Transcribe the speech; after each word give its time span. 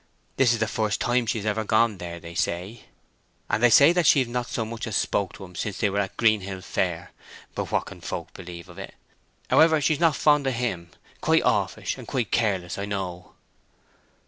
This 0.35 0.51
is 0.51 0.57
the 0.57 0.67
first 0.67 0.99
time 0.99 1.27
she 1.27 1.37
has 1.37 1.45
ever 1.45 1.63
gone 1.63 1.99
there, 1.99 2.19
they 2.19 2.33
say. 2.33 2.85
And 3.51 3.61
they 3.61 3.69
say 3.69 3.93
that 3.93 4.07
she've 4.07 4.27
not 4.27 4.47
so 4.49 4.65
much 4.65 4.87
as 4.87 4.95
spoke 4.95 5.33
to 5.33 5.43
him 5.43 5.53
since 5.53 5.77
they 5.77 5.91
were 5.91 5.99
at 5.99 6.17
Greenhill 6.17 6.61
Fair: 6.61 7.11
but 7.53 7.71
what 7.71 7.85
can 7.85 8.01
folk 8.01 8.33
believe 8.33 8.67
o't? 8.67 8.93
However, 9.51 9.79
she's 9.79 9.99
not 9.99 10.15
fond 10.15 10.47
of 10.47 10.55
him—quite 10.55 11.43
offish 11.43 11.99
and 11.99 12.07
quite 12.07 12.31
careless, 12.31 12.79
I 12.79 12.85
know." 12.87 13.33